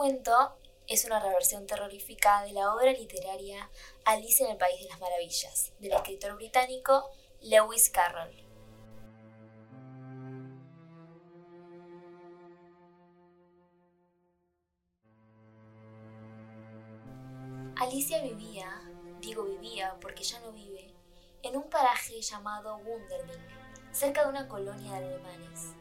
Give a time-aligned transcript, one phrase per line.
[0.00, 3.68] cuento es una reversión terrorífica de la obra literaria
[4.06, 7.10] Alice en el País de las Maravillas, del escritor británico
[7.42, 8.34] Lewis Carroll.
[17.76, 18.80] Alicia vivía,
[19.20, 20.94] digo vivía porque ya no vive,
[21.42, 25.74] en un paraje llamado Wunderling, cerca de una colonia de alemanes.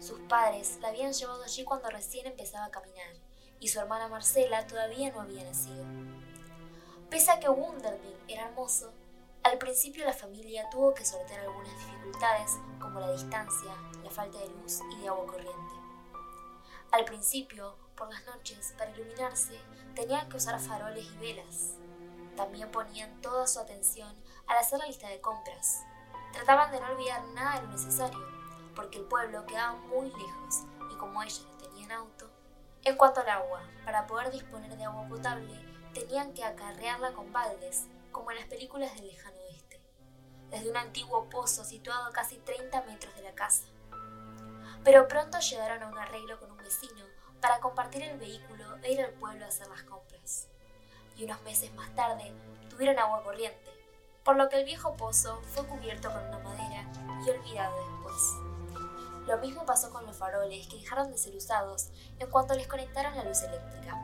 [0.00, 3.21] Sus padres la habían llevado allí cuando recién empezaba a caminar
[3.62, 5.84] y su hermana Marcela todavía no había nacido.
[7.08, 8.92] Pese a que Wunderling era hermoso,
[9.44, 13.70] al principio la familia tuvo que sortear algunas dificultades como la distancia,
[14.02, 15.74] la falta de luz y de agua corriente.
[16.90, 19.56] Al principio, por las noches, para iluminarse,
[19.94, 21.74] tenían que usar faroles y velas.
[22.36, 24.12] También ponían toda su atención
[24.48, 25.84] al hacer la lista de compras.
[26.32, 28.26] Trataban de no olvidar nada de lo necesario,
[28.74, 32.21] porque el pueblo quedaba muy lejos y como ellos no tenían auto,
[32.84, 35.54] en cuanto al agua, para poder disponer de agua potable,
[35.94, 39.80] tenían que acarrearla con baldes, como en las películas del lejano oeste,
[40.50, 43.66] desde un antiguo pozo situado a casi 30 metros de la casa.
[44.82, 47.04] Pero pronto llegaron a un arreglo con un vecino
[47.40, 50.48] para compartir el vehículo e ir al pueblo a hacer las compras.
[51.16, 52.32] Y unos meses más tarde
[52.68, 53.70] tuvieron agua corriente,
[54.24, 56.84] por lo que el viejo pozo fue cubierto con una madera
[57.24, 58.51] y olvidado después.
[59.26, 63.14] Lo mismo pasó con los faroles, que dejaron de ser usados en cuanto les conectaron
[63.14, 63.96] la luz eléctrica.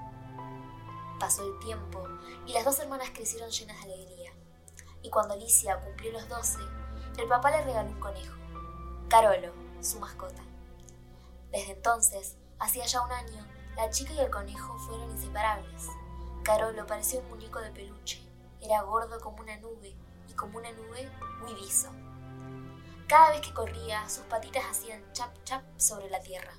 [1.19, 2.07] Pasó el tiempo
[2.47, 4.33] y las dos hermanas crecieron llenas de alegría.
[5.03, 6.59] Y cuando Alicia cumplió los 12,
[7.19, 8.37] el papá le regaló un conejo,
[9.09, 10.43] Carolo, su mascota.
[11.51, 13.45] Desde entonces, hacía ya un año,
[13.77, 15.89] la chica y el conejo fueron inseparables.
[16.45, 18.23] Carolo parecía un muñeco de peluche,
[18.61, 19.95] era gordo como una nube
[20.29, 21.91] y como una nube muy liso.
[23.09, 26.53] Cada vez que corría, sus patitas hacían chap chap sobre la tierra.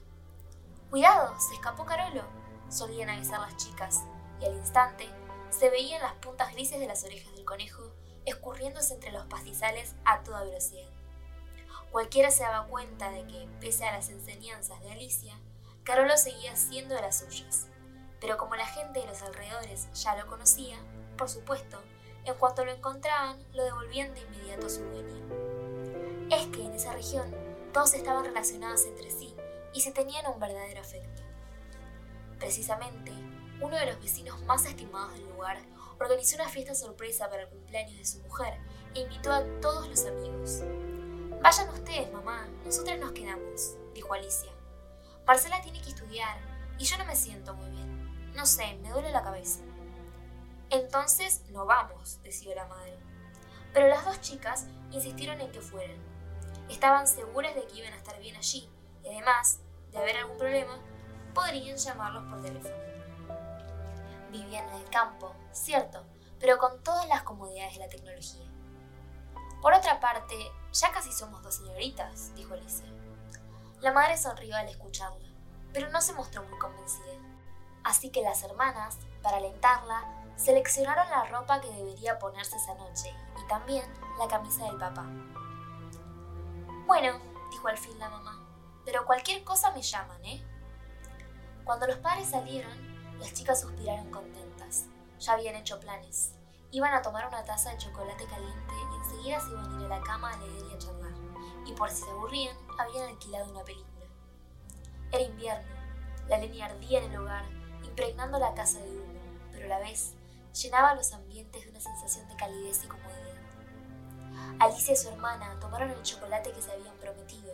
[0.90, 1.40] ¡Cuidado!
[1.40, 2.24] ¡Se escapó Carolo!
[2.69, 4.00] solían avisar las chicas,
[4.41, 5.07] y al instante
[5.51, 7.94] se veían las puntas grises de las orejas del conejo
[8.25, 10.90] escurriéndose entre los pastizales a toda velocidad.
[11.91, 15.40] Cualquiera se daba cuenta de que, pese a las enseñanzas de Alicia,
[15.84, 17.68] Carolo seguía siendo de las suyas.
[18.19, 20.78] Pero como la gente de los alrededores ya lo conocía,
[21.16, 21.79] por supuesto,
[22.25, 25.49] en cuanto lo encontraban, lo devolvían de inmediato a su dueño
[26.29, 27.34] es que en esa región
[27.73, 29.35] todos estaban relacionados entre sí
[29.73, 31.23] y se tenían un verdadero afecto.
[32.40, 33.12] Precisamente,
[33.62, 35.57] uno de los vecinos más estimados del lugar
[36.00, 38.59] organizó una fiesta sorpresa para el cumpleaños de su mujer
[38.95, 40.62] e invitó a todos los amigos.
[41.41, 44.51] Vayan ustedes, mamá, nosotras nos quedamos, dijo Alicia.
[45.25, 46.38] Marcela tiene que estudiar
[46.78, 48.34] y yo no me siento muy bien.
[48.34, 49.59] No sé, me duele la cabeza.
[50.69, 52.97] Entonces no vamos, decidió la madre.
[53.73, 55.97] Pero las dos chicas insistieron en que fueran
[56.74, 58.69] estaban seguras de que iban a estar bien allí
[59.03, 59.59] y además,
[59.91, 60.78] de haber algún problema,
[61.34, 62.75] podrían llamarlos por teléfono.
[64.31, 66.06] Vivían en el campo, cierto,
[66.40, 68.46] pero con todas las comodidades de la tecnología.
[69.62, 70.35] Por otra parte,
[70.72, 72.86] ya casi somos dos señoritas, dijo Alicia.
[73.81, 75.28] La madre sonrió al escucharla,
[75.74, 77.13] pero no se mostró muy convencida.
[77.84, 80.03] Así que las hermanas, para alentarla,
[80.36, 83.86] seleccionaron la ropa que debería ponerse esa noche y también
[84.18, 85.06] la camisa del papá.
[86.89, 87.19] Bueno,
[87.51, 88.44] dijo al fin la mamá,
[88.83, 90.44] pero cualquier cosa me llaman, ¿eh?
[91.63, 94.85] Cuando los padres salieron, las chicas suspiraron contentas.
[95.19, 96.33] Ya habían hecho planes.
[96.72, 100.00] Iban a tomar una taza de chocolate caliente y enseguida se iban a ir a
[100.00, 101.13] la cama a leer y a charlar.
[101.67, 104.06] Y por si se aburrían, habían alquilado una película.
[105.11, 105.75] Era invierno.
[106.27, 107.45] La leña ardía en el hogar,
[107.83, 109.21] impregnando la casa de humo,
[109.51, 110.16] pero a la vez
[110.59, 113.28] llenaba los ambientes de una sensación de calidez y comodidad.
[114.59, 117.53] Alicia y su hermana tomaron el chocolate que se habían prometido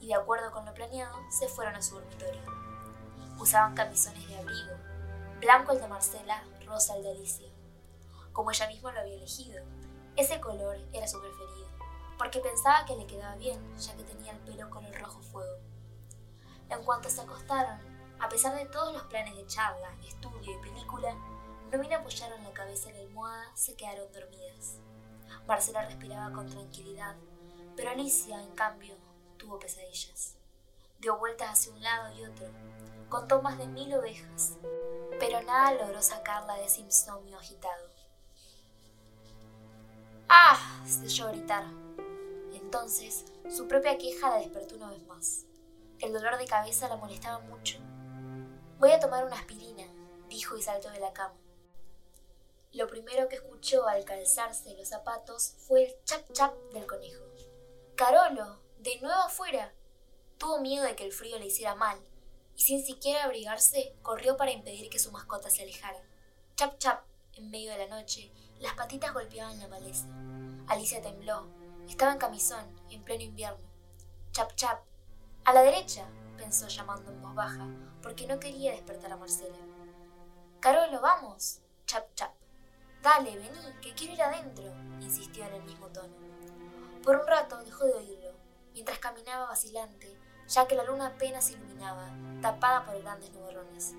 [0.00, 2.42] y, de acuerdo con lo planeado, se fueron a su dormitorio.
[3.38, 4.74] Usaban camisones de abrigo,
[5.40, 7.48] blanco el de Marcela, rosa el de Alicia.
[8.32, 9.64] Como ella misma lo había elegido,
[10.16, 11.68] ese color era su preferido,
[12.18, 15.58] porque pensaba que le quedaba bien, ya que tenía el pelo color rojo fuego.
[16.70, 17.78] En cuanto se acostaron,
[18.20, 21.14] a pesar de todos los planes de charla, estudio y película,
[21.76, 24.76] no apoyaron la cabeza en la almohada, se quedaron dormidas.
[25.46, 27.16] Marcela respiraba con tranquilidad,
[27.76, 28.96] pero Alicia, en cambio,
[29.36, 30.36] tuvo pesadillas.
[30.98, 32.46] Dio vueltas hacia un lado y otro,
[33.08, 34.56] contó más de mil ovejas,
[35.20, 37.88] pero nada logró sacarla de ese insomnio agitado.
[40.28, 40.82] ¡Ah!
[40.86, 41.64] se oyó gritar.
[42.52, 45.44] Entonces, su propia queja la despertó una vez más.
[46.00, 47.78] El dolor de cabeza la molestaba mucho.
[48.78, 49.84] Voy a tomar una aspirina,
[50.28, 51.34] dijo y saltó de la cama.
[52.74, 57.24] Lo primero que escuchó al calzarse los zapatos fue el chap chap del conejo.
[57.94, 59.72] Carolo, de nuevo afuera.
[60.38, 61.96] Tuvo miedo de que el frío le hiciera mal,
[62.56, 66.02] y sin siquiera abrigarse, corrió para impedir que su mascota se alejara.
[66.56, 67.04] Chap chap,
[67.34, 70.08] en medio de la noche, las patitas golpeaban la maleza.
[70.66, 71.46] Alicia tembló.
[71.88, 73.64] Estaba en camisón, en pleno invierno.
[74.32, 74.82] Chap chap.
[75.44, 77.68] A la derecha, pensó llamando en voz baja,
[78.02, 79.58] porque no quería despertar a Marcela.
[80.58, 81.60] Carolo, vamos.
[81.86, 82.34] Chap chap.
[83.04, 84.64] Dale, vení, que quiero ir adentro,
[84.98, 86.14] insistió en el mismo tono.
[87.02, 88.30] Por un rato dejó de oírlo,
[88.72, 90.18] mientras caminaba vacilante,
[90.48, 92.08] ya que la luna apenas iluminaba,
[92.40, 93.92] tapada por grandes nubarrones.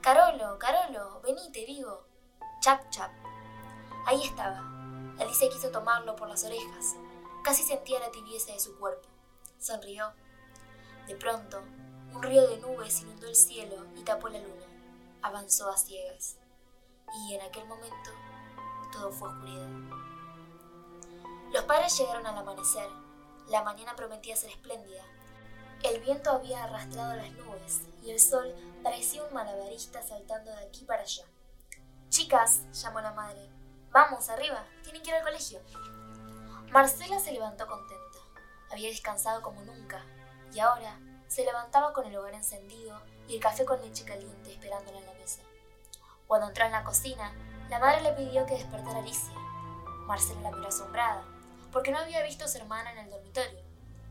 [0.00, 2.06] Carolo, Carolo, vení, te digo.
[2.62, 3.10] Chap chap.
[4.06, 4.60] Ahí estaba.
[5.18, 6.96] Alicia quiso tomarlo por las orejas.
[7.44, 9.06] Casi sentía la tibieza de su cuerpo.
[9.58, 10.14] Sonrió.
[11.06, 11.60] De pronto,
[12.14, 14.64] un río de nubes inundó el cielo y tapó la luna.
[15.20, 16.38] Avanzó a ciegas.
[17.12, 18.10] Y en aquel momento,
[18.90, 19.68] todo fue oscuridad.
[21.52, 22.88] Los padres llegaron al amanecer.
[23.48, 25.02] La mañana prometía ser espléndida.
[25.82, 30.84] El viento había arrastrado las nubes y el sol parecía un malabarista saltando de aquí
[30.84, 31.24] para allá.
[32.08, 33.50] Chicas, llamó la madre,
[33.90, 35.60] vamos arriba, tienen que ir al colegio.
[36.70, 38.18] Marcela se levantó contenta.
[38.70, 40.04] Había descansado como nunca
[40.52, 44.98] y ahora se levantaba con el hogar encendido y el café con leche caliente esperándola
[44.98, 45.40] en la mesa.
[46.26, 47.32] Cuando entró en la cocina,
[47.70, 49.32] la madre le pidió que despertara a Alicia.
[50.06, 51.22] Marcela la miró asombrada,
[51.70, 53.60] porque no había visto a su hermana en el dormitorio.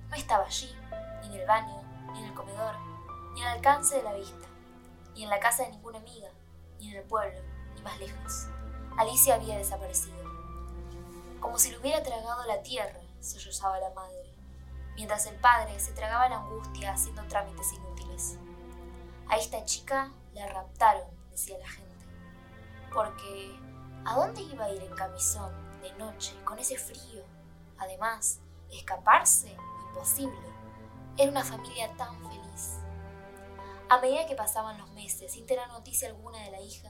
[0.08, 0.74] No estaba allí,
[1.22, 1.84] ni en el baño,
[2.14, 2.76] ni en el comedor,
[3.34, 4.48] ni al alcance de la vista,
[5.14, 6.30] ni en la casa de ninguna amiga,
[6.80, 7.38] ni en el pueblo,
[7.76, 8.48] ni más lejos.
[8.98, 10.16] Alicia había desaparecido.
[11.42, 14.34] Como si le hubiera tragado la tierra, sollozaba la madre,
[14.96, 18.38] mientras el padre se tragaba la angustia haciendo trámites inútiles.
[19.28, 21.89] A esta chica la raptaron, decía la gente.
[22.94, 23.60] Porque,
[24.06, 27.24] ¿a dónde iba a ir en camisón, de noche, con ese frío?
[27.78, 28.40] Además,
[28.72, 29.56] escaparse,
[29.88, 30.50] imposible.
[31.18, 32.80] Era una familia tan feliz.
[33.90, 36.90] A medida que pasaban los meses sin tener noticia alguna de la hija,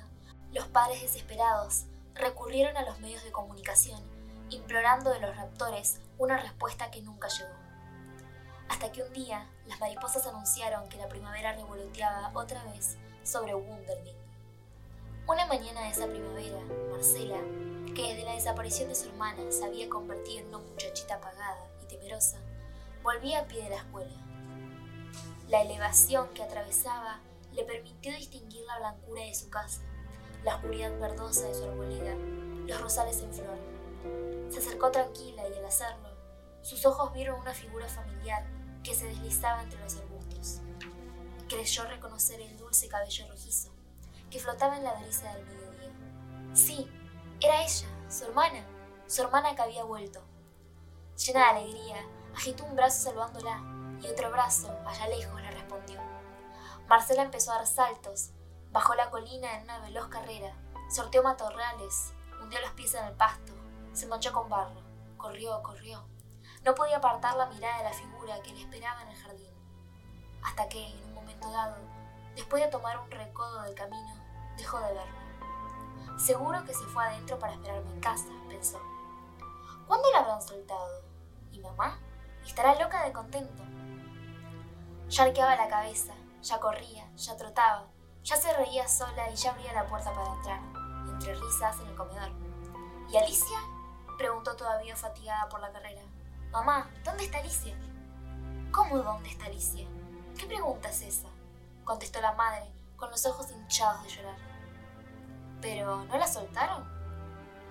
[0.52, 4.02] los padres desesperados recurrieron a los medios de comunicación,
[4.50, 7.54] implorando de los raptores una respuesta que nunca llegó.
[8.68, 14.29] Hasta que un día las mariposas anunciaron que la primavera revoloteaba otra vez sobre Wunderling.
[15.30, 16.60] Una mañana de esa primavera,
[16.90, 17.38] Marcela,
[17.94, 21.86] que desde la desaparición de su hermana se había convertido en una muchachita apagada y
[21.86, 22.40] temerosa,
[23.04, 24.16] volvía a pie de la escuela.
[25.48, 27.22] La elevación que atravesaba
[27.54, 29.82] le permitió distinguir la blancura de su casa,
[30.44, 32.16] la oscuridad verdosa de su arboleda,
[32.66, 33.60] los rosales en flor.
[34.50, 36.10] Se acercó tranquila y al hacerlo,
[36.64, 38.48] sus ojos vieron una figura familiar
[38.84, 40.62] que se deslizaba entre los arbustos.
[41.48, 43.79] Creyó reconocer el dulce cabello rojizo
[44.30, 45.92] que flotaba en la brisa del mediodía.
[46.54, 46.90] Sí,
[47.42, 48.66] era ella, su hermana,
[49.08, 50.22] su hermana que había vuelto.
[51.18, 51.98] Llena de alegría,
[52.36, 53.62] agitó un brazo salvándola
[54.02, 56.00] y otro brazo, allá lejos, le respondió.
[56.88, 58.32] Marcela empezó a dar saltos,
[58.72, 60.56] bajó la colina en una veloz carrera,
[60.90, 63.54] sorteó matorrales, hundió los pies en el pasto,
[63.94, 64.82] se manchó con barro,
[65.18, 66.08] corrió, corrió.
[66.64, 69.54] No podía apartar la mirada de la figura que le esperaba en el jardín,
[70.44, 71.78] hasta que, en un momento dado,
[72.36, 74.19] después de tomar un recodo del camino,
[74.60, 76.20] dejó de verme.
[76.20, 78.80] Seguro que se fue adentro para esperarme en casa, pensó.
[79.88, 81.02] ¿Cuándo la habrán soltado?
[81.52, 81.98] ¿Y mamá?
[82.46, 83.64] Estará loca de contento.
[85.08, 87.88] Ya arqueaba la cabeza, ya corría, ya trotaba,
[88.24, 90.60] ya se reía sola y ya abría la puerta para entrar,
[91.08, 92.32] entre risas en el comedor.
[93.10, 93.58] ¿Y Alicia?
[94.18, 96.02] preguntó todavía fatigada por la carrera.
[96.52, 97.76] Mamá, ¿dónde está Alicia?
[98.72, 99.88] ¿Cómo dónde está Alicia?
[100.38, 101.30] ¿Qué pregunta es esa?
[101.86, 104.49] contestó la madre, con los ojos hinchados de llorar.
[105.62, 106.88] ¿Pero no la soltaron?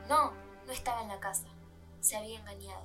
[0.08, 0.32] No,
[0.66, 1.46] no estaba en la casa.
[2.00, 2.84] Se había engañado.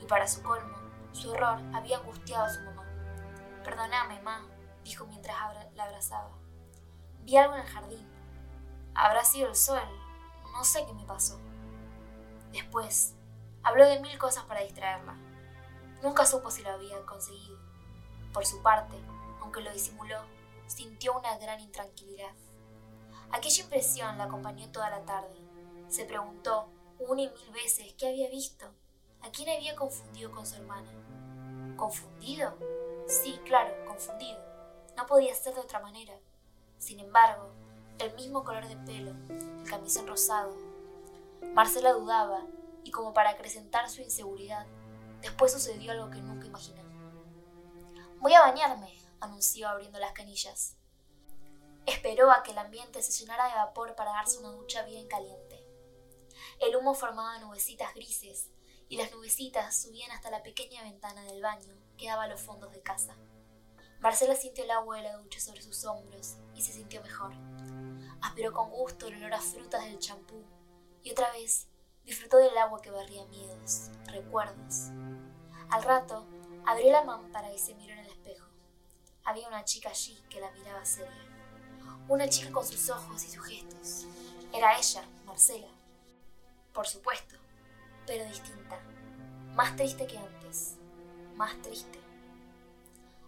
[0.00, 0.76] Y para su colmo,
[1.12, 2.84] su error había angustiado a su mamá.
[3.64, 4.42] Perdóname, ma,
[4.84, 5.36] dijo mientras
[5.74, 6.30] la abrazaba.
[7.20, 8.08] Vi algo en el jardín.
[8.94, 9.80] Habrá sido el sol.
[10.52, 11.40] No sé qué me pasó.
[12.52, 13.14] Después,
[13.62, 15.14] habló de mil cosas para distraerla.
[16.02, 17.58] Nunca supo si lo había conseguido.
[18.32, 18.96] Por su parte,
[19.40, 20.20] aunque lo disimuló,
[20.66, 22.32] sintió una gran intranquilidad.
[23.32, 25.34] Aquella impresión la acompañó toda la tarde.
[25.88, 28.66] Se preguntó una y mil veces qué había visto,
[29.22, 30.90] a quién había confundido con su hermana.
[31.76, 32.56] ¿Confundido?
[33.06, 34.38] Sí, claro, confundido.
[34.96, 36.14] No podía ser de otra manera.
[36.78, 37.48] Sin embargo,
[37.98, 40.54] el mismo color de pelo, el camisón rosado.
[41.54, 42.46] Marcela dudaba
[42.84, 44.66] y como para acrecentar su inseguridad,
[45.22, 46.82] después sucedió algo que nunca imaginó.
[48.20, 50.76] Voy a bañarme, anunció abriendo las canillas.
[51.86, 55.64] Esperó a que el ambiente se llenara de vapor para darse una ducha bien caliente.
[56.60, 58.50] El humo formaba nubecitas grises
[58.88, 62.72] y las nubecitas subían hasta la pequeña ventana del baño que daba a los fondos
[62.72, 63.16] de casa.
[64.00, 67.32] Marcela sintió el agua de la ducha sobre sus hombros y se sintió mejor.
[68.20, 70.44] Aspiró con gusto el olor a frutas del champú
[71.02, 71.68] y otra vez
[72.04, 74.90] disfrutó del agua que barría miedos, recuerdos.
[75.70, 76.26] Al rato,
[76.66, 78.46] abrió la mampara y se miró en el espejo.
[79.24, 81.31] Había una chica allí que la miraba seria.
[82.08, 84.06] Una chica con sus ojos y sus gestos.
[84.52, 85.68] Era ella, Marcela.
[86.72, 87.36] Por supuesto,
[88.06, 88.78] pero distinta.
[89.54, 90.76] Más triste que antes.
[91.36, 92.00] Más triste.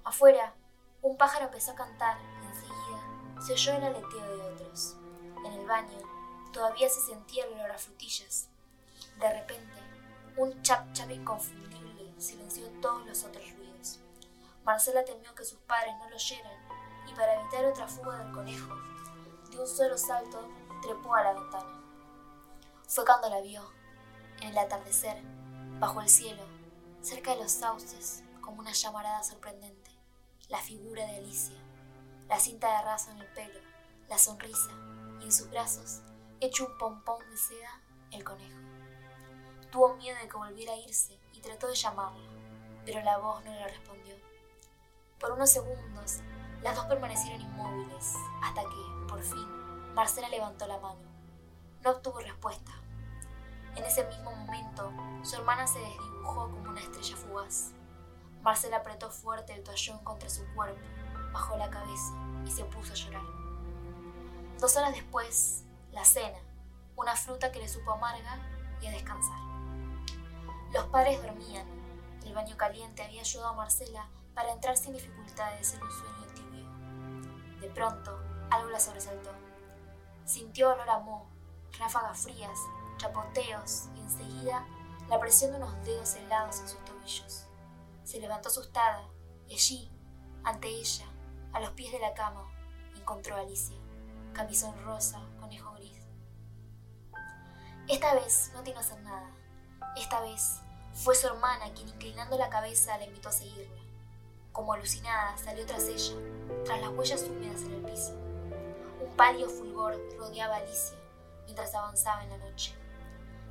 [0.04, 0.54] Afuera,
[1.02, 4.96] un pájaro empezó a cantar y enseguida se oyó el aleteo de otros.
[5.44, 5.98] En el baño
[6.52, 8.48] todavía se sentía el olor a frutillas.
[9.20, 9.78] De repente,
[10.36, 14.00] un chap chap inconfundible silenció todos los otros ruidos.
[14.64, 16.63] Marcela temió que sus padres no lo oyeran
[17.06, 18.74] y para evitar otra fuga del conejo,
[19.50, 20.48] de un solo salto
[20.82, 21.80] trepó a la ventana.
[22.86, 23.62] Fue cuando la vio,
[24.40, 25.22] en el atardecer,
[25.80, 26.42] bajo el cielo,
[27.00, 29.84] cerca de los sauces, como una llamarada sorprendente
[30.48, 31.56] la figura de Alicia,
[32.28, 33.60] la cinta de raso en el pelo,
[34.08, 34.70] la sonrisa
[35.20, 36.00] y en sus brazos,
[36.40, 37.80] hecho un pompón de seda,
[38.10, 38.58] el conejo.
[39.70, 42.28] Tuvo miedo de que volviera a irse y trató de llamarla,
[42.84, 44.14] pero la voz no le respondió.
[45.18, 46.18] Por unos segundos,
[46.64, 49.46] las dos permanecieron inmóviles, hasta que, por fin,
[49.94, 50.98] Marcela levantó la mano.
[51.82, 52.72] No obtuvo respuesta.
[53.76, 54.90] En ese mismo momento,
[55.22, 57.72] su hermana se desdibujó como una estrella fugaz.
[58.40, 60.80] Marcela apretó fuerte el toallón contra su cuerpo,
[61.34, 62.14] bajó la cabeza
[62.46, 63.22] y se puso a llorar.
[64.58, 66.38] Dos horas después, la cena,
[66.96, 68.38] una fruta que le supo amarga
[68.80, 69.38] y a descansar.
[70.72, 71.66] Los padres dormían.
[72.24, 76.23] El baño caliente había ayudado a Marcela para entrar sin dificultades en un sueño.
[77.64, 79.30] De pronto, algo la sobresaltó.
[80.26, 81.30] Sintió olor a moho,
[81.78, 82.58] ráfagas frías,
[82.98, 84.66] chapoteos y enseguida
[85.08, 87.46] la presión de unos dedos helados en sus tobillos.
[88.04, 89.08] Se levantó asustada
[89.48, 89.90] y allí,
[90.44, 91.06] ante ella,
[91.54, 92.44] a los pies de la cama,
[92.94, 93.78] encontró a Alicia,
[94.34, 96.02] camisón rosa, conejo gris.
[97.88, 99.30] Esta vez no tiene hacer nada.
[99.96, 100.60] Esta vez
[100.92, 103.83] fue su hermana quien, inclinando la cabeza, la invitó a seguirla.
[104.54, 106.14] Como alucinada, salió tras ella,
[106.64, 108.12] tras las huellas húmedas en el piso.
[109.04, 110.96] Un pálido fulgor rodeaba a Alicia
[111.44, 112.72] mientras avanzaba en la noche.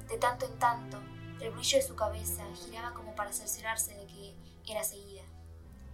[0.07, 0.97] De tanto en tanto,
[1.41, 5.23] el brillo de su cabeza giraba como para cerciorarse de que era seguida.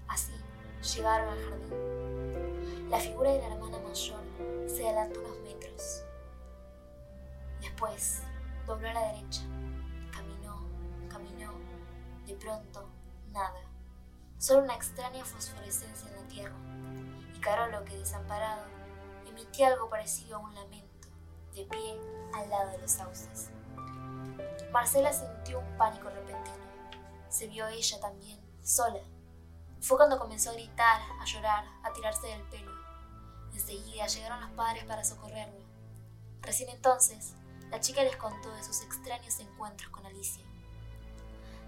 [0.08, 0.32] Así
[0.96, 2.90] llegaron al jardín.
[2.92, 4.22] La figura de la hermana mayor
[4.68, 6.04] se adelantó unos metros.
[7.62, 8.22] Después
[8.68, 9.42] dobló a la derecha.
[10.12, 10.70] Caminó,
[11.10, 11.52] caminó.
[12.28, 12.88] De pronto,
[13.32, 13.69] nada.
[14.40, 16.56] Solo una extraña fosforescencia en la tierra.
[17.36, 18.64] Y Carolo, que desamparado,
[19.28, 21.10] emitía algo parecido a un lamento,
[21.54, 22.00] de pie
[22.34, 23.50] al lado de los sauces.
[24.72, 26.56] Marcela sintió un pánico repentino.
[27.28, 29.02] Se vio ella también, sola.
[29.82, 32.72] Fue cuando comenzó a gritar, a llorar, a tirarse del pelo.
[33.52, 35.66] Enseguida llegaron los padres para socorrerla.
[36.44, 37.34] Recién entonces,
[37.72, 40.46] la chica les contó de sus extraños encuentros con Alicia.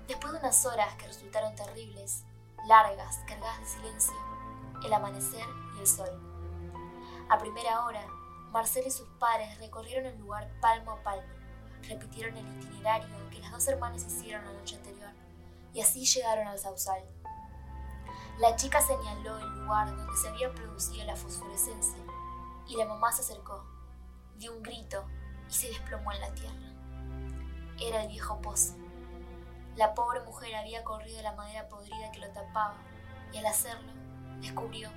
[0.07, 2.23] Después de unas horas que resultaron terribles,
[2.67, 4.13] largas, cargadas de silencio,
[4.83, 6.09] el amanecer y el sol.
[7.29, 8.05] A primera hora,
[8.51, 11.33] Marcela y sus padres recorrieron el lugar palmo a palmo,
[11.87, 15.11] repitieron el itinerario que las dos hermanas hicieron la noche anterior
[15.73, 17.01] y así llegaron al sausal.
[18.39, 22.01] La chica señaló el lugar donde se había producido la fosforescencia
[22.67, 23.63] y la mamá se acercó,
[24.37, 25.03] dio un grito
[25.49, 26.71] y se desplomó en la tierra.
[27.79, 28.75] Era el viejo pozo.
[29.75, 32.75] La pobre mujer había corrido la madera podrida que lo tapaba
[33.31, 33.91] y al hacerlo
[34.39, 34.89] descubrió,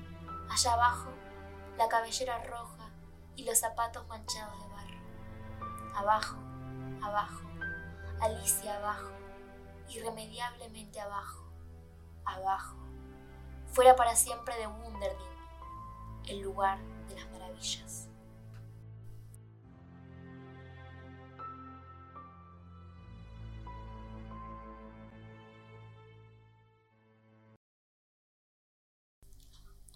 [0.51, 1.11] allá abajo,
[1.77, 2.91] la cabellera roja
[3.37, 4.99] y los zapatos manchados de barro.
[5.95, 6.37] Abajo,
[7.03, 7.43] abajo,
[8.21, 9.11] Alicia abajo,
[9.89, 11.45] irremediablemente abajo,
[12.25, 12.77] abajo,
[13.67, 16.79] fuera para siempre de Wunderding, el lugar
[17.09, 18.09] de las maravillas.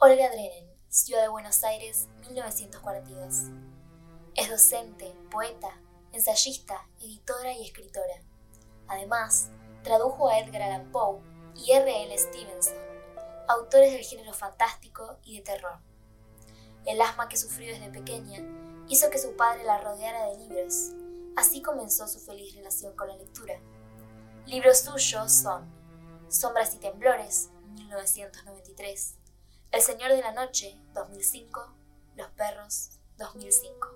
[0.00, 3.34] Olga Drenen, Ciudad de Buenos Aires, 1942.
[4.36, 5.76] Es docente, poeta,
[6.12, 8.22] ensayista, editora y escritora.
[8.86, 9.48] Además,
[9.82, 11.20] tradujo a Edgar Allan Poe
[11.56, 12.04] y R.
[12.04, 12.16] L.
[12.16, 12.76] Stevenson,
[13.48, 15.80] autores del género fantástico y de terror.
[16.86, 18.38] El asma que sufrió desde pequeña
[18.88, 20.92] hizo que su padre la rodeara de libros.
[21.34, 23.58] Así comenzó su feliz relación con la lectura.
[24.46, 25.68] Libros suyos son
[26.28, 29.17] Sombras y Temblores, 1993,
[29.70, 31.76] El Señor de la Noche, 2005,
[32.16, 33.88] Los Perros, 2005.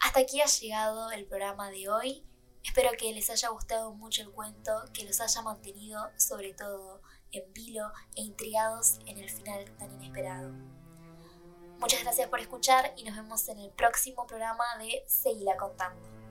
[0.00, 2.26] Hasta aquí ha llegado el programa de hoy.
[2.62, 7.50] Espero que les haya gustado mucho el cuento, que los haya mantenido sobre todo en
[7.54, 10.50] vilo e intrigados en el final tan inesperado.
[11.78, 16.21] Muchas gracias por escuchar y nos vemos en el próximo programa de Seguila contando.